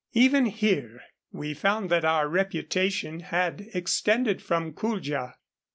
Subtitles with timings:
[0.13, 5.35] Even here we found that our reputation had extended from Kuldja.